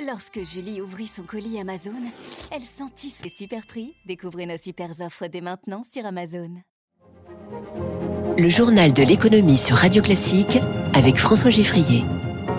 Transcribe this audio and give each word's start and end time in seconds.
Lorsque 0.00 0.40
Julie 0.42 0.80
ouvrit 0.80 1.06
son 1.06 1.22
colis 1.22 1.60
Amazon, 1.60 1.92
elle 2.50 2.62
sentit 2.62 3.10
ses 3.10 3.28
super 3.28 3.64
prix. 3.64 3.94
Découvrez 4.06 4.44
nos 4.44 4.56
super 4.56 4.90
offres 5.00 5.28
dès 5.28 5.40
maintenant 5.40 5.82
sur 5.88 6.04
Amazon. 6.04 6.50
Le 8.36 8.48
journal 8.48 8.92
de 8.92 9.04
l'économie 9.04 9.56
sur 9.56 9.76
Radio 9.76 10.02
Classique 10.02 10.58
avec 10.94 11.16
François 11.16 11.50
Giffrier. 11.50 12.02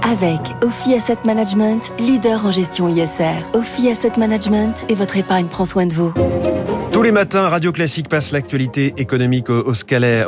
Avec 0.02 0.40
Ophi 0.62 0.94
Asset 0.94 1.18
Management, 1.26 1.92
leader 2.00 2.46
en 2.46 2.54
gestion 2.54 2.88
ISR. 2.88 3.44
Ophi 3.54 3.90
Asset 3.90 4.14
Management 4.18 4.86
et 4.88 4.96
votre 4.96 5.18
épargne 5.18 5.48
prend 5.48 5.66
soin 5.66 5.88
de 5.88 5.94
vous. 5.94 6.14
Tous 7.06 7.10
les 7.10 7.14
matins, 7.14 7.50
Radio 7.50 7.72
Classique 7.72 8.10
passe 8.10 8.32
l'actualité 8.32 8.96
économique 8.98 9.52
au, 9.52 9.76
scanner, 9.76 10.26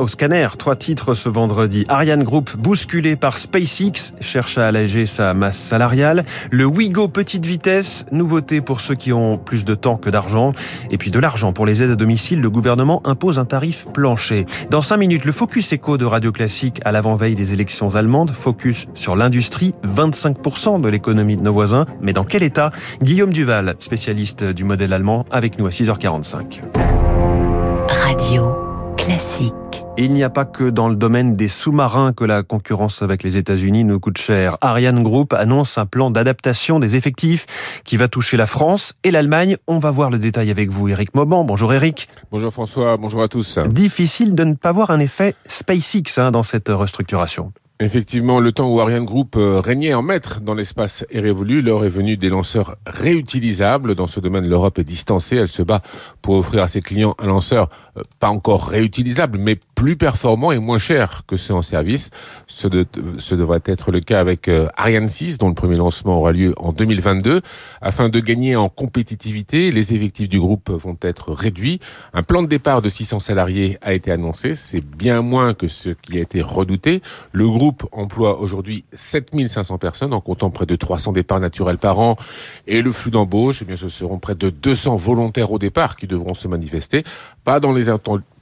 Trois 0.60 0.76
titres 0.76 1.16
ce 1.16 1.28
vendredi. 1.28 1.86
Ariane 1.90 2.22
Group, 2.22 2.56
bousculé 2.56 3.16
par 3.16 3.40
SpaceX, 3.40 4.14
cherche 4.22 4.60
à 4.60 4.68
alléger 4.68 5.08
sa 5.08 5.34
masse 5.34 5.58
salariale. 5.58 6.24
Le 6.52 6.66
Wigo 6.66 7.08
petite 7.08 7.48
vitesse, 7.48 8.06
nouveauté 8.12 8.62
pour 8.62 8.80
ceux 8.80 8.94
qui 8.94 9.12
ont 9.12 9.40
plus 9.40 9.66
de 9.66 9.74
temps 9.74 9.98
que 9.98 10.12
d'argent. 10.12 10.52
Et 10.92 11.00
puis 11.00 11.10
de 11.10 11.18
l'argent 11.18 11.52
pour 11.52 11.66
les 11.66 11.82
aides 11.82 11.90
à 11.90 11.96
domicile, 11.96 12.42
le 12.42 12.50
gouvernement 12.52 13.02
impose 13.06 13.40
un 13.40 13.46
tarif 13.46 13.88
plancher. 13.92 14.46
Dans 14.70 14.84
cinq 14.84 14.98
minutes, 14.98 15.26
le 15.26 15.32
Focus 15.32 15.74
Eco 15.74 15.98
de 15.98 16.06
Radio 16.06 16.32
Classique 16.32 16.80
à 16.86 16.92
l'avant-veille 16.92 17.36
des 17.36 17.54
élections 17.54 17.96
allemandes. 17.96 18.30
Focus 18.30 18.86
sur 18.94 19.16
l'industrie, 19.16 19.74
25% 19.84 20.80
de 20.80 20.90
l'économie 20.90 21.38
de 21.38 21.42
nos 21.42 21.54
voisins. 21.54 21.88
Mais 22.02 22.14
dans 22.14 22.24
quel 22.24 22.44
état? 22.44 22.70
Guillaume 23.02 23.34
Duval, 23.34 23.78
spécialiste 23.80 24.44
du 24.44 24.64
modèle 24.64 24.94
allemand, 24.94 25.26
avec 25.32 25.58
nous 25.58 25.66
à 25.66 25.72
6h45. 25.72 26.67
Radio 27.90 28.56
classique. 28.98 29.54
Il 29.98 30.14
n'y 30.14 30.24
a 30.24 30.30
pas 30.30 30.46
que 30.46 30.70
dans 30.70 30.90
le 30.90 30.96
domaine 30.96 31.34
des 31.34 31.48
sous-marins 31.48 32.14
que 32.14 32.24
la 32.24 32.44
concurrence 32.44 33.02
avec 33.02 33.24
les 33.24 33.38
États-Unis 33.38 33.84
nous 33.84 34.00
coûte 34.00 34.18
cher. 34.20 34.58
Ariane 34.62 35.02
Group 35.02 35.34
annonce 35.34 35.78
un 35.78 35.86
plan 35.86 36.12
d'adaptation 36.12 36.80
des 36.80 36.96
effectifs 36.96 37.46
qui 37.84 37.98
va 37.98 38.08
toucher 38.08 38.38
la 38.38 38.46
France 38.46 38.94
et 39.04 39.12
l'Allemagne. 39.12 39.58
On 39.68 39.80
va 39.80 39.92
voir 39.92 40.10
le 40.10 40.20
détail 40.20 40.52
avec 40.52 40.70
vous, 40.70 40.88
Eric 40.88 41.16
Mauban. 41.16 41.44
Bonjour 41.44 41.74
Eric. 41.74 42.08
Bonjour 42.32 42.54
François, 42.54 42.98
bonjour 42.98 43.24
à 43.24 43.28
tous. 43.28 43.58
Difficile 43.68 44.36
de 44.36 44.44
ne 44.44 44.54
pas 44.54 44.72
voir 44.72 44.92
un 44.92 45.00
effet 45.00 45.36
SpaceX 45.48 46.18
hein, 46.18 46.32
dans 46.32 46.44
cette 46.44 46.70
restructuration. 46.70 47.52
Effectivement, 47.80 48.40
le 48.40 48.52
temps 48.52 48.68
où 48.74 48.80
Ariane 48.80 49.06
Group 49.06 49.36
régnait 49.38 49.94
en 49.94 50.02
maître 50.02 50.42
dans 50.42 50.56
l'espace 50.56 51.06
est 51.12 51.20
révolu. 51.20 51.62
L'heure 51.62 51.86
est 51.86 51.90
venue 51.90 52.18
des 52.18 52.30
lanceurs 52.30 52.76
réutilisables. 52.88 53.94
Dans 53.94 54.08
ce 54.08 54.20
domaine, 54.20 54.48
l'Europe 54.48 54.80
est 54.80 54.84
distancée. 54.84 55.36
Elle 55.36 55.48
se 55.48 55.62
bat 55.62 55.84
pour 56.24 56.36
offrir 56.36 56.64
à 56.64 56.68
ses 56.68 56.82
clients 56.82 57.14
un 57.20 57.28
lanceur 57.28 57.70
pas 58.20 58.30
encore 58.30 58.68
réutilisable, 58.68 59.38
mais 59.38 59.60
plus 59.76 59.96
performant 59.96 60.52
et 60.52 60.58
moins 60.58 60.80
cher 60.80 61.22
que 61.28 61.36
ceux 61.36 61.54
en 61.54 61.62
service. 61.62 62.10
Ce, 62.48 62.68
de, 62.68 62.88
ce 63.20 63.36
devrait 63.36 63.62
être 63.66 63.92
le 63.92 64.00
cas 64.00 64.20
avec 64.20 64.50
Ariane 64.76 65.08
6, 65.08 65.38
dont 65.38 65.48
le 65.48 65.54
premier 65.54 65.76
lancement 65.76 66.18
aura 66.18 66.32
lieu 66.32 66.56
en 66.58 66.74
2022. 66.74 67.42
Afin 67.82 68.10
de 68.10 68.20
gagner 68.20 68.56
en 68.56 68.70
compétitivité, 68.70 69.72
les 69.72 69.94
effectifs 69.94 70.30
du 70.30 70.40
groupe 70.40 70.72
vont 70.72 70.98
être 71.02 71.32
réduits. 71.32 71.80
Un 72.14 72.24
plan 72.24 72.42
de 72.42 72.48
départ 72.48 72.82
de 72.82 72.90
600 72.90 73.20
salariés 73.20 73.78
a 73.84 73.94
été 73.94 74.12
annoncé. 74.12 74.56
C'est 74.56 74.84
bien 74.84 75.22
moins 75.22 75.54
que 75.54 75.68
ce 75.68 75.90
qui 75.90 76.18
a 76.18 76.22
été 76.22 76.42
redouté. 76.42 77.04
Le 77.34 77.48
groupe 77.48 77.67
groupe 77.68 77.90
emploie 77.92 78.40
aujourd'hui 78.40 78.86
7500 78.94 79.78
personnes 79.78 80.14
en 80.14 80.22
comptant 80.22 80.50
près 80.50 80.66
de 80.66 80.78
300 80.78 81.12
départs 81.12 81.42
naturels 81.42 81.78
par 81.78 82.00
an. 82.00 82.16
Et 82.66 82.82
le 82.82 82.94
flux 82.94 83.12
d'embauche, 83.12 83.62
eh 83.62 83.66
bien 83.66 83.76
ce 83.76 83.90
seront 83.90 84.20
près 84.20 84.36
de 84.36 84.50
200 84.50 84.96
volontaires 84.96 85.52
au 85.52 85.60
départ 85.60 85.98
qui 85.98 86.08
devront 86.08 86.34
se 86.34 86.48
manifester, 86.48 87.04
pas 87.44 87.60
dans 87.60 87.74
les 87.74 87.90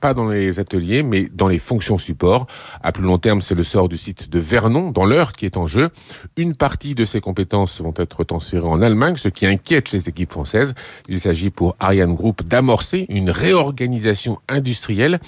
pas 0.06 0.14
dans 0.14 0.30
les 0.30 0.59
ateliers, 0.59 1.02
mais 1.02 1.28
dans 1.34 1.48
les 1.48 1.58
fonctions 1.58 1.98
support. 1.98 2.45
À 2.84 2.92
plus 2.92 3.02
long 3.02 3.17
terme, 3.17 3.42
c'est 3.42 3.56
le 3.56 3.64
sort 3.64 3.89
du 3.89 3.98
site 3.98 4.30
de 4.30 4.38
Vernon, 4.38 4.92
dans 4.92 5.03
l'heure, 5.03 5.31
qui 5.31 5.48
est 5.48 5.58
en 5.58 5.66
jeu. 5.66 5.89
Une 6.38 6.53
partie 6.53 6.94
de 6.94 7.06
ces 7.06 7.22
compétences 7.22 7.81
vont 7.81 7.94
être 7.98 8.23
transférées 8.23 8.67
en 8.67 8.83
Allemagne, 8.83 9.16
ce 9.16 9.30
qui 9.30 9.48
inquiète 9.48 9.92
les 9.92 10.08
équipes 10.08 10.31
françaises. 10.31 10.76
Il 11.09 11.20
s'agit 11.20 11.50
pour 11.50 11.76
Ariane 11.80 12.14
Group 12.14 12.44
d'amorcer 12.44 13.08
une 13.09 13.31
réorganisation 13.31 14.38
industrielle 14.48 15.20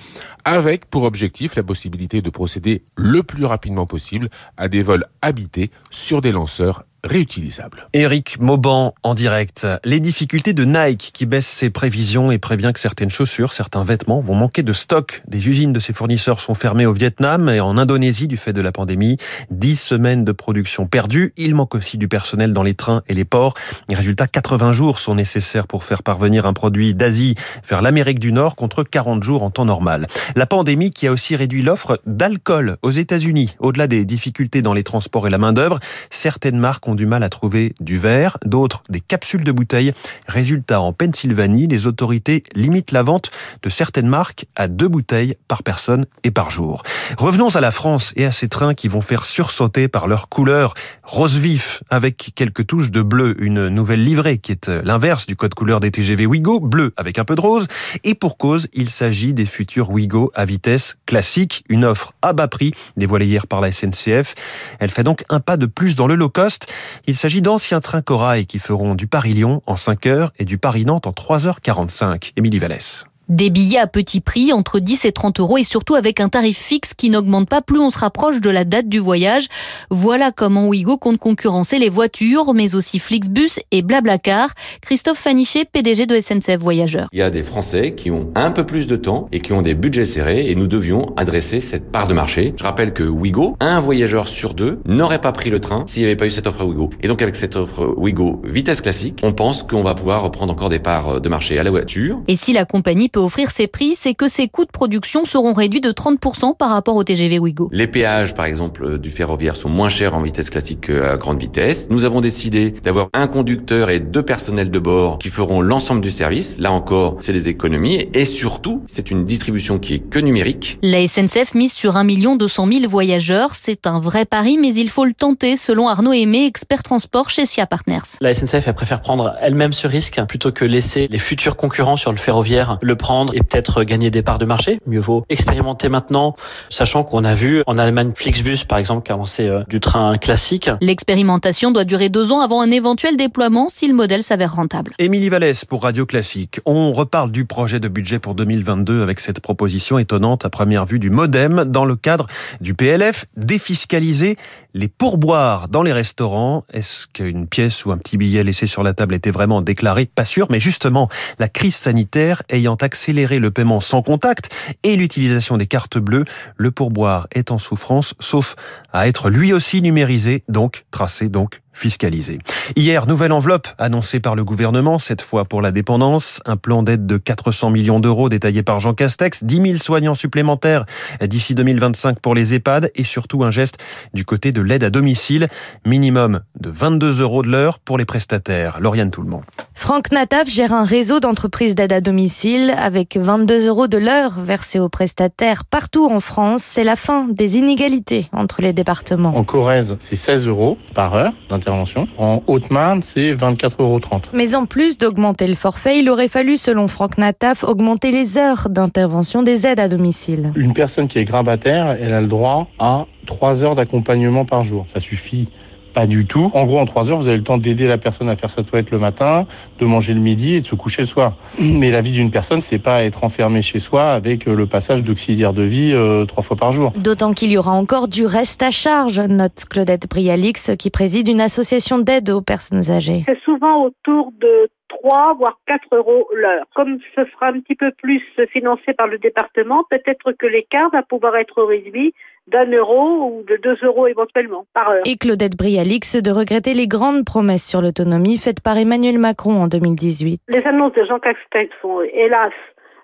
avec 0.45 0.85
pour 0.85 1.05
objectif 1.05 1.55
la 1.55 1.63
possibilité 1.63 2.21
de 2.21 2.29
procéder 2.29 2.83
le 2.95 3.23
plus 3.23 3.45
rapidement 3.45 3.87
possible 3.87 4.29
à 4.57 4.67
des 4.67 4.83
vols 4.83 5.05
habités 5.23 5.71
sur 5.89 6.21
des 6.21 6.31
lanceurs 6.31 6.83
réutilisables. 7.03 7.85
Eric 7.93 8.39
Mauban 8.39 8.93
en 9.03 9.13
direct. 9.13 9.67
Les 9.83 9.99
difficultés 9.99 10.53
de 10.53 10.65
Nike 10.65 11.11
qui 11.13 11.25
baisse 11.25 11.47
ses 11.47 11.69
prévisions 11.69 12.31
et 12.31 12.37
prévient 12.37 12.71
que 12.73 12.79
certaines 12.79 13.09
chaussures, 13.09 13.53
certains 13.53 13.83
vêtements 13.83 14.19
vont 14.19 14.35
manquer 14.35 14.63
de 14.63 14.73
stock. 14.73 15.21
Des 15.27 15.47
usines 15.47 15.73
de 15.73 15.79
ses 15.79 15.93
fournisseurs 15.93 16.39
sont 16.39 16.53
fermées 16.53 16.85
au 16.85 16.93
Vietnam 16.93 17.49
et 17.49 17.59
en 17.59 17.77
Indonésie 17.77 18.27
du 18.27 18.37
fait 18.37 18.53
de 18.53 18.61
la 18.61 18.71
pandémie. 18.71 19.17
Dix 19.51 19.77
semaines 19.77 20.25
de 20.25 20.31
production 20.31 20.87
perdues. 20.87 21.33
Il 21.37 21.55
manque 21.55 21.75
aussi 21.75 21.97
du 21.97 22.07
personnel 22.07 22.53
dans 22.53 22.63
les 22.63 22.73
trains 22.73 23.03
et 23.07 23.13
les 23.13 23.25
ports. 23.25 23.53
Résultat, 23.91 24.27
80 24.27 24.73
jours 24.73 24.99
sont 24.99 25.15
nécessaires 25.15 25.67
pour 25.67 25.83
faire 25.83 26.03
parvenir 26.03 26.45
un 26.45 26.53
produit 26.53 26.93
d'Asie 26.93 27.35
vers 27.67 27.81
l'Amérique 27.81 28.19
du 28.19 28.31
Nord 28.31 28.55
contre 28.55 28.83
40 28.83 29.23
jours 29.23 29.43
en 29.43 29.49
temps 29.49 29.65
normal. 29.65 30.07
La 30.35 30.45
pandémie 30.45 30.89
qui 30.89 31.07
a 31.07 31.11
aussi 31.11 31.35
réduit 31.35 31.61
l'offre 31.61 31.99
d'alcool 32.05 32.77
aux 32.81 32.91
États-Unis. 32.91 33.55
Au-delà 33.59 33.87
des 33.87 34.05
difficultés 34.05 34.61
dans 34.61 34.73
les 34.73 34.83
transports 34.83 35.27
et 35.27 35.29
la 35.29 35.37
main-d'œuvre, 35.37 35.79
certaines 36.09 36.57
marques 36.57 36.86
du 36.95 37.05
mal 37.05 37.23
à 37.23 37.29
trouver 37.29 37.73
du 37.79 37.97
verre, 37.97 38.37
d'autres 38.45 38.83
des 38.89 39.01
capsules 39.01 39.43
de 39.43 39.51
bouteilles. 39.51 39.93
Résultat, 40.27 40.81
en 40.81 40.93
Pennsylvanie, 40.93 41.67
les 41.67 41.87
autorités 41.87 42.43
limitent 42.53 42.91
la 42.91 43.03
vente 43.03 43.31
de 43.63 43.69
certaines 43.69 44.07
marques 44.07 44.45
à 44.55 44.67
deux 44.67 44.87
bouteilles 44.87 45.35
par 45.47 45.63
personne 45.63 46.05
et 46.23 46.31
par 46.31 46.51
jour. 46.51 46.83
Revenons 47.17 47.55
à 47.55 47.61
la 47.61 47.71
France 47.71 48.13
et 48.15 48.25
à 48.25 48.31
ces 48.31 48.47
trains 48.47 48.73
qui 48.73 48.87
vont 48.87 49.01
faire 49.01 49.25
sursauter 49.25 49.87
par 49.87 50.07
leur 50.07 50.29
couleur 50.29 50.73
rose 51.03 51.37
vif 51.37 51.83
avec 51.89 52.31
quelques 52.35 52.67
touches 52.67 52.91
de 52.91 53.01
bleu, 53.01 53.35
une 53.39 53.69
nouvelle 53.69 54.03
livrée 54.03 54.37
qui 54.37 54.51
est 54.51 54.67
l'inverse 54.67 55.25
du 55.25 55.35
code 55.35 55.53
couleur 55.53 55.79
des 55.79 55.91
TGV 55.91 56.25
Ouigo, 56.25 56.59
bleu 56.59 56.93
avec 56.97 57.19
un 57.19 57.25
peu 57.25 57.35
de 57.35 57.41
rose. 57.41 57.67
Et 58.03 58.15
pour 58.15 58.37
cause, 58.37 58.67
il 58.73 58.89
s'agit 58.89 59.33
des 59.33 59.45
futurs 59.45 59.89
Ouigo 59.89 60.31
à 60.35 60.45
vitesse 60.45 60.97
classique, 61.05 61.63
une 61.69 61.85
offre 61.85 62.13
à 62.21 62.33
bas 62.33 62.47
prix 62.47 62.73
dévoilée 62.95 63.25
hier 63.25 63.47
par 63.47 63.61
la 63.61 63.71
SNCF. 63.71 64.35
Elle 64.79 64.89
fait 64.89 65.03
donc 65.03 65.23
un 65.29 65.39
pas 65.39 65.57
de 65.57 65.65
plus 65.65 65.95
dans 65.95 66.07
le 66.07 66.15
low 66.15 66.29
cost. 66.29 66.71
Il 67.07 67.15
s'agit 67.15 67.41
d'anciens 67.41 67.79
trains 67.79 68.01
corail 68.01 68.45
qui 68.45 68.59
feront 68.59 68.95
du 68.95 69.07
Paris-Lyon 69.07 69.61
en 69.65 69.75
5 69.75 70.05
heures 70.05 70.31
et 70.39 70.45
du 70.45 70.57
Paris-Nantes 70.57 71.07
en 71.07 71.11
3h45. 71.11 72.33
Émilie 72.35 72.59
Vallès. 72.59 73.05
Des 73.29 73.49
billets 73.49 73.79
à 73.79 73.87
petit 73.87 74.21
prix, 74.21 74.53
entre 74.53 74.79
10 74.79 75.03
et 75.03 75.11
30 75.11 75.41
euros, 75.41 75.57
et 75.57 75.63
surtout 75.63 75.95
avec 75.95 76.21
un 76.21 76.29
tarif 76.29 76.57
fixe 76.57 76.93
qui 76.93 77.09
n'augmente 77.09 77.49
pas 77.49 77.61
plus 77.61 77.79
on 77.79 77.89
se 77.89 77.99
rapproche 77.99 78.39
de 78.39 78.49
la 78.49 78.63
date 78.63 78.87
du 78.87 78.99
voyage. 78.99 79.47
Voilà 79.89 80.31
comment 80.31 80.67
Ouigo 80.67 80.97
compte 80.97 81.17
concurrencer 81.17 81.77
les 81.77 81.89
voitures, 81.89 82.53
mais 82.53 82.73
aussi 82.73 82.99
Flixbus 82.99 83.59
et 83.71 83.81
Blablacar. 83.81 84.51
Christophe 84.81 85.17
Fanichet, 85.17 85.65
PDG 85.65 86.05
de 86.05 86.21
SNCF 86.21 86.57
Voyageurs. 86.57 87.09
Il 87.11 87.19
y 87.19 87.21
a 87.21 87.29
des 87.29 87.43
Français 87.43 87.95
qui 87.95 88.11
ont 88.11 88.31
un 88.35 88.51
peu 88.51 88.65
plus 88.65 88.87
de 88.87 88.95
temps 88.95 89.27
et 89.33 89.41
qui 89.41 89.51
ont 89.51 89.61
des 89.61 89.73
budgets 89.73 90.05
serrés, 90.05 90.49
et 90.49 90.55
nous 90.55 90.67
devions 90.67 91.05
adresser 91.17 91.59
cette 91.59 91.91
part 91.91 92.07
de 92.07 92.13
marché. 92.13 92.53
Je 92.57 92.63
rappelle 92.63 92.93
que 92.93 93.03
Ouigo, 93.03 93.57
un 93.59 93.81
voyageur 93.81 94.29
sur 94.29 94.53
deux 94.53 94.79
n'aurait 94.85 95.19
pas 95.19 95.33
pris 95.33 95.49
le 95.49 95.59
train 95.59 95.83
s'il 95.85 96.03
n'y 96.03 96.07
avait 96.07 96.15
pas 96.15 96.27
eu 96.27 96.31
cette 96.31 96.47
offre 96.47 96.63
Ouigo. 96.63 96.91
Et 97.03 97.09
donc 97.09 97.21
avec 97.21 97.35
cette 97.35 97.57
offre 97.57 97.93
Ouigo 97.97 98.41
vitesse 98.45 98.79
classique, 98.79 99.19
on 99.23 99.33
pense 99.33 99.63
qu'on 99.63 99.83
va 99.83 99.95
pouvoir 99.95 100.21
reprendre 100.21 100.53
encore 100.53 100.69
des 100.69 100.79
parts 100.79 101.19
de 101.19 101.29
marché 101.29 101.59
à 101.59 101.63
la 101.63 101.71
voiture. 101.71 102.21
Et 102.29 102.37
si 102.37 102.53
la 102.53 102.63
compagnie 102.63 103.09
peut 103.09 103.16
offrir 103.19 103.51
ses 103.51 103.67
prix, 103.67 103.95
c'est 103.95 104.13
que 104.13 104.27
ses 104.27 104.47
coûts 104.47 104.65
de 104.65 104.71
production 104.71 105.25
seront 105.25 105.53
réduits 105.53 105.81
de 105.81 105.91
30% 105.91 106.55
par 106.55 106.69
rapport 106.69 106.95
au 106.95 107.03
TGV 107.03 107.39
Ouigo. 107.39 107.69
Les 107.71 107.87
péages, 107.87 108.33
par 108.33 108.45
exemple, 108.45 108.97
du 108.97 109.09
ferroviaire 109.09 109.55
sont 109.55 109.69
moins 109.69 109.89
chers 109.89 110.15
en 110.15 110.21
vitesse 110.21 110.49
classique 110.49 110.87
qu'à 110.87 111.17
grande 111.17 111.39
vitesse. 111.39 111.87
Nous 111.89 112.05
avons 112.05 112.21
décidé 112.21 112.71
d'avoir 112.83 113.09
un 113.13 113.27
conducteur 113.27 113.89
et 113.89 113.99
deux 113.99 114.23
personnels 114.23 114.71
de 114.71 114.79
bord 114.79 115.17
qui 115.19 115.29
feront 115.29 115.61
l'ensemble 115.61 116.01
du 116.01 116.11
service. 116.11 116.57
Là 116.59 116.71
encore, 116.71 117.17
c'est 117.19 117.33
des 117.33 117.47
économies. 117.47 118.09
Et 118.13 118.25
surtout, 118.25 118.81
c'est 118.85 119.11
une 119.11 119.25
distribution 119.25 119.79
qui 119.79 119.95
est 119.95 119.99
que 119.99 120.19
numérique. 120.19 120.79
La 120.81 121.07
SNCF 121.07 121.55
mise 121.55 121.73
sur 121.73 121.97
1 121.97 122.05
200 122.37 122.67
000 122.71 122.89
voyageurs. 122.89 123.55
C'est 123.55 123.87
un 123.87 123.99
vrai 123.99 124.25
pari, 124.25 124.57
mais 124.57 124.73
il 124.73 124.89
faut 124.89 125.05
le 125.05 125.13
tenter, 125.13 125.57
selon 125.57 125.87
Arnaud 125.87 126.13
Aimé, 126.13 126.45
expert 126.45 126.83
transport 126.83 127.29
chez 127.29 127.45
SIA 127.45 127.65
Partners. 127.65 128.17
La 128.21 128.33
SNCF, 128.33 128.67
elle 128.67 128.73
préfère 128.73 129.01
prendre 129.01 129.35
elle-même 129.41 129.73
ce 129.73 129.87
risque 129.87 130.21
plutôt 130.27 130.51
que 130.51 130.65
laisser 130.65 131.07
les 131.09 131.17
futurs 131.17 131.55
concurrents 131.55 131.97
sur 131.97 132.11
le 132.11 132.17
ferroviaire 132.17 132.77
le 132.81 132.95
prendre 132.95 133.06
et 133.33 133.41
peut-être 133.41 133.83
gagner 133.83 134.11
des 134.11 134.21
parts 134.21 134.37
de 134.37 134.45
marché. 134.45 134.79
Mieux 134.85 134.99
vaut 134.99 135.25
expérimenter 135.29 135.89
maintenant, 135.89 136.35
sachant 136.69 137.03
qu'on 137.03 137.23
a 137.23 137.33
vu 137.33 137.63
en 137.65 137.77
Allemagne 137.77 138.11
Flixbus, 138.15 138.65
par 138.67 138.77
exemple, 138.77 139.05
qui 139.05 139.11
a 139.11 139.15
lancé 139.15 139.47
euh, 139.47 139.63
du 139.69 139.79
train 139.79 140.17
classique. 140.17 140.69
L'expérimentation 140.81 141.71
doit 141.71 141.85
durer 141.85 142.09
deux 142.09 142.31
ans 142.31 142.41
avant 142.41 142.61
un 142.61 142.69
éventuel 142.69 143.15
déploiement 143.17 143.69
si 143.69 143.87
le 143.87 143.93
modèle 143.93 144.23
s'avère 144.23 144.55
rentable. 144.55 144.93
Émilie 144.99 145.29
Vallès 145.29 145.63
pour 145.65 145.83
Radio 145.83 146.05
Classique. 146.05 146.59
On 146.65 146.91
reparle 146.91 147.31
du 147.31 147.45
projet 147.45 147.79
de 147.79 147.87
budget 147.87 148.19
pour 148.19 148.35
2022 148.35 149.01
avec 149.01 149.19
cette 149.19 149.39
proposition 149.39 149.97
étonnante 149.99 150.45
à 150.45 150.49
première 150.49 150.85
vue 150.85 150.99
du 150.99 151.09
modem 151.09 151.63
dans 151.65 151.85
le 151.85 151.95
cadre 151.95 152.27
du 152.61 152.73
PLF, 152.73 153.25
défiscaliser 153.35 154.37
les 154.73 154.87
pourboires 154.87 155.67
dans 155.69 155.81
les 155.81 155.93
restaurants. 155.93 156.65
Est-ce 156.73 157.07
qu'une 157.07 157.47
pièce 157.47 157.85
ou 157.85 157.91
un 157.91 157.97
petit 157.97 158.17
billet 158.17 158.43
laissé 158.43 158.67
sur 158.67 158.83
la 158.83 158.93
table 158.93 159.15
était 159.15 159.31
vraiment 159.31 159.61
déclaré 159.61 160.05
Pas 160.05 160.25
sûr, 160.25 160.47
mais 160.49 160.59
justement, 160.59 161.09
la 161.39 161.47
crise 161.47 161.75
sanitaire 161.75 162.43
ayant 162.49 162.75
accéléré 162.97 163.37
le 163.37 163.51
paiement 163.51 163.79
sans 163.79 164.01
contact 164.01 164.49
et 164.81 164.95
l'utilisation 164.95 165.55
des 165.57 165.67
cartes 165.67 165.99
bleues, 165.99 166.25
le 166.55 166.71
pourboire 166.71 167.27
est 167.31 167.51
en 167.51 167.59
souffrance, 167.59 168.15
sauf 168.19 168.55
à 168.91 169.07
être 169.07 169.29
lui 169.29 169.53
aussi 169.53 169.83
numérisé, 169.83 170.43
donc 170.49 170.85
tracé, 170.89 171.29
donc 171.29 171.61
fiscalisés. 171.77 172.39
Hier, 172.75 173.07
nouvelle 173.07 173.31
enveloppe 173.31 173.67
annoncée 173.77 174.19
par 174.19 174.35
le 174.35 174.43
gouvernement, 174.43 174.99
cette 174.99 175.21
fois 175.21 175.45
pour 175.45 175.61
la 175.61 175.71
dépendance. 175.71 176.41
Un 176.45 176.57
plan 176.57 176.83
d'aide 176.83 177.05
de 177.05 177.17
400 177.17 177.69
millions 177.69 177.99
d'euros 177.99 178.29
détaillé 178.29 178.63
par 178.63 178.79
Jean 178.79 178.93
Castex, 178.93 179.43
10 179.43 179.61
000 179.61 179.77
soignants 179.77 180.15
supplémentaires 180.15 180.85
d'ici 181.21 181.55
2025 181.55 182.19
pour 182.19 182.33
les 182.33 182.55
EHPAD 182.55 182.91
et 182.95 183.03
surtout 183.03 183.43
un 183.43 183.51
geste 183.51 183.77
du 184.13 184.25
côté 184.25 184.51
de 184.51 184.61
l'aide 184.61 184.83
à 184.83 184.89
domicile, 184.89 185.47
minimum 185.85 186.41
de 186.59 186.69
22 186.69 187.21
euros 187.21 187.43
de 187.43 187.49
l'heure 187.49 187.79
pour 187.79 187.97
les 187.97 188.05
prestataires. 188.05 188.79
Lauriane 188.79 189.11
Toulmont. 189.11 189.43
Franck 189.75 190.11
Nataf 190.11 190.49
gère 190.49 190.73
un 190.73 190.83
réseau 190.83 191.19
d'entreprises 191.19 191.75
d'aide 191.75 191.93
à 191.93 192.01
domicile 192.01 192.73
avec 192.77 193.17
22 193.17 193.67
euros 193.67 193.87
de 193.87 193.97
l'heure 193.97 194.39
versés 194.39 194.79
aux 194.79 194.89
prestataires 194.89 195.65
partout 195.65 196.09
en 196.11 196.19
France. 196.19 196.63
C'est 196.63 196.83
la 196.83 196.95
fin 196.95 197.27
des 197.29 197.57
inégalités 197.57 198.29
entre 198.33 198.61
les 198.61 198.73
départements. 198.73 199.35
En 199.35 199.43
Corrèze, 199.43 199.97
c'est 199.99 200.15
16 200.15 200.47
euros 200.47 200.77
par 200.95 201.13
heure 201.13 201.33
d'intervention. 201.67 202.07
En 202.17 202.41
Haute-Marne, 202.47 203.01
c'est 203.01 203.33
24,30 203.33 203.75
euros. 203.79 203.99
Mais 204.33 204.55
en 204.55 204.65
plus 204.65 204.97
d'augmenter 204.97 205.47
le 205.47 205.53
forfait, 205.53 205.99
il 205.99 206.09
aurait 206.09 206.27
fallu, 206.27 206.57
selon 206.57 206.87
Franck 206.87 207.17
Nataf, 207.17 207.63
augmenter 207.63 208.11
les 208.11 208.37
heures 208.37 208.69
d'intervention 208.69 209.43
des 209.43 209.67
aides 209.67 209.79
à 209.79 209.87
domicile. 209.87 210.51
Une 210.55 210.73
personne 210.73 211.07
qui 211.07 211.19
est 211.19 211.25
grabataire, 211.25 211.97
elle 211.99 212.13
a 212.13 212.21
le 212.21 212.27
droit 212.27 212.67
à 212.79 213.05
3 213.25 213.63
heures 213.63 213.75
d'accompagnement 213.75 214.45
par 214.45 214.63
jour. 214.63 214.85
Ça 214.87 214.99
suffit 214.99 215.49
pas 215.97 216.05
du 216.05 216.27
tout. 216.27 216.51
En 216.53 216.67
gros, 216.67 216.77
en 216.77 216.85
trois 216.85 217.09
heures, 217.09 217.17
vous 217.17 217.25
avez 217.25 217.37
le 217.37 217.43
temps 217.43 217.57
d'aider 217.57 217.87
la 217.87 217.97
personne 217.97 218.29
à 218.29 218.35
faire 218.35 218.51
sa 218.51 218.61
toilette 218.61 218.91
le 218.91 218.99
matin, 218.99 219.47
de 219.79 219.85
manger 219.85 220.13
le 220.13 220.19
midi 220.19 220.53
et 220.53 220.61
de 220.61 220.67
se 220.67 220.75
coucher 220.75 221.01
le 221.01 221.07
soir. 221.07 221.33
Mais 221.59 221.89
la 221.89 222.01
vie 222.01 222.11
d'une 222.11 222.29
personne, 222.29 222.61
c'est 222.61 222.77
pas 222.77 223.03
être 223.03 223.23
enfermé 223.23 223.63
chez 223.63 223.79
soi 223.79 224.11
avec 224.11 224.47
euh, 224.47 224.53
le 224.53 224.67
passage 224.67 225.01
d'auxiliaire 225.01 225.53
de 225.53 225.63
vie 225.63 225.93
euh, 225.95 226.23
trois 226.25 226.43
fois 226.43 226.55
par 226.55 226.71
jour. 226.71 226.93
D'autant 226.97 227.33
qu'il 227.33 227.51
y 227.51 227.57
aura 227.57 227.71
encore 227.71 228.07
du 228.07 228.27
reste 228.27 228.61
à 228.61 228.69
charge, 228.69 229.19
note 229.19 229.65
Claudette 229.67 230.07
Brialix, 230.07 230.69
qui 230.77 230.91
préside 230.91 231.29
une 231.29 231.41
association 231.41 231.97
d'aide 231.97 232.29
aux 232.29 232.41
personnes 232.41 232.91
âgées. 232.91 233.23
C'est 233.25 233.41
souvent 233.43 233.85
autour 233.85 234.31
de 234.39 234.69
3 234.89 235.35
voire 235.37 235.59
4 235.67 235.95
euros 235.95 236.27
l'heure. 236.33 236.65
Comme 236.75 236.99
ce 237.15 237.25
sera 237.25 237.47
un 237.47 237.59
petit 237.59 237.75
peu 237.75 237.91
plus 237.91 238.21
financé 238.51 238.93
par 238.93 239.07
le 239.07 239.17
département, 239.17 239.83
peut-être 239.89 240.31
que 240.33 240.45
l'écart 240.45 240.89
va 240.91 241.03
pouvoir 241.03 241.35
être 241.37 241.63
réduit 241.63 242.13
d'un 242.47 242.65
euro 242.71 243.27
ou 243.27 243.43
de 243.43 243.57
deux 243.57 243.77
euros 243.83 244.07
éventuellement 244.07 244.65
par 244.73 244.89
heure. 244.89 245.03
Et 245.05 245.17
Claudette 245.17 245.57
Brialix 245.57 246.15
de 246.15 246.31
regretter 246.31 246.73
les 246.73 246.87
grandes 246.87 247.25
promesses 247.25 247.67
sur 247.67 247.81
l'autonomie 247.81 248.37
faites 248.37 248.61
par 248.61 248.77
Emmanuel 248.77 249.19
Macron 249.19 249.61
en 249.61 249.67
2018. 249.67 250.41
Les 250.47 250.65
annonces 250.65 250.93
de 250.93 251.03
Jean 251.05 251.19
Castex 251.19 251.73
sont 251.81 252.01
hélas 252.13 252.53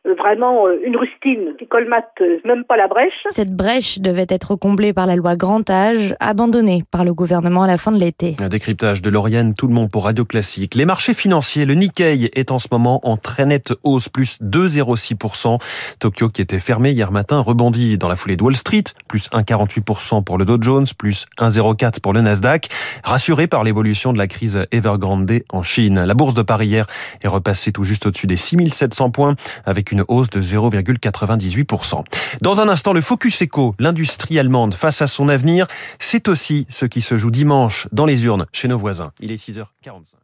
vraiment 0.05 0.67
euh, 0.67 0.77
une 0.85 0.97
rustine 0.97 1.55
qui 1.57 1.67
colmate 1.67 2.11
euh, 2.21 2.39
même 2.45 2.63
pas 2.65 2.75
la 2.75 2.87
brèche. 2.87 3.13
Cette 3.29 3.55
brèche 3.55 3.99
devait 3.99 4.25
être 4.29 4.55
comblée 4.55 4.93
par 4.93 5.07
la 5.07 5.15
loi 5.15 5.35
grand 5.35 5.69
âge, 5.69 6.15
abandonnée 6.19 6.83
par 6.91 7.05
le 7.05 7.13
gouvernement 7.13 7.63
à 7.63 7.67
la 7.67 7.77
fin 7.77 7.91
de 7.91 7.99
l'été. 7.99 8.35
Un 8.39 8.49
décryptage 8.49 9.01
de 9.01 9.09
Lauriane, 9.09 9.53
tout 9.53 9.67
le 9.67 9.73
monde 9.73 9.89
pour 9.89 10.05
Radio 10.05 10.25
Classique. 10.25 10.75
Les 10.75 10.85
marchés 10.85 11.13
financiers, 11.13 11.65
le 11.65 11.75
Nikkei 11.75 12.29
est 12.33 12.51
en 12.51 12.59
ce 12.59 12.67
moment 12.71 12.99
en 13.03 13.17
très 13.17 13.45
nette 13.45 13.73
hausse, 13.83 14.09
plus 14.09 14.39
2,06%. 14.41 15.59
Tokyo, 15.99 16.27
qui 16.27 16.41
était 16.41 16.59
fermé 16.59 16.91
hier 16.91 17.11
matin, 17.11 17.39
rebondit 17.39 17.97
dans 17.97 18.09
la 18.09 18.15
foulée 18.15 18.35
de 18.35 18.43
Wall 18.43 18.55
Street, 18.55 18.83
plus 19.07 19.29
1,48% 19.31 20.23
pour 20.23 20.37
le 20.37 20.45
Dow 20.45 20.57
Jones, 20.61 20.85
plus 20.97 21.25
1,04% 21.39 22.01
pour 22.01 22.13
le 22.13 22.21
Nasdaq, 22.21 22.67
rassuré 23.03 23.47
par 23.47 23.63
l'évolution 23.63 24.11
de 24.11 24.17
la 24.17 24.27
crise 24.27 24.65
Evergrande 24.71 25.31
en 25.49 25.63
Chine. 25.63 26.03
La 26.03 26.13
bourse 26.13 26.33
de 26.33 26.41
Paris 26.41 26.67
hier 26.67 26.85
est 27.21 27.27
repassée 27.27 27.71
tout 27.71 27.83
juste 27.85 28.05
au-dessus 28.05 28.27
des 28.27 28.35
6700 28.35 29.11
points, 29.11 29.35
avec 29.65 29.92
une 29.93 30.03
hausse 30.07 30.29
de 30.29 30.41
0,98%. 30.41 32.03
Dans 32.41 32.59
un 32.59 32.67
instant, 32.67 32.93
le 32.93 33.01
Focus 33.01 33.43
Eco, 33.43 33.75
l'industrie 33.79 34.37
allemande 34.37 34.73
face 34.73 35.01
à 35.01 35.07
son 35.07 35.29
avenir, 35.29 35.67
c'est 35.99 36.27
aussi 36.27 36.65
ce 36.69 36.85
qui 36.85 37.01
se 37.01 37.17
joue 37.17 37.31
dimanche 37.31 37.87
dans 37.91 38.05
les 38.05 38.25
urnes 38.25 38.45
chez 38.51 38.67
nos 38.67 38.77
voisins. 38.77 39.11
Il 39.21 39.31
est 39.31 39.35
6h45. 39.35 40.22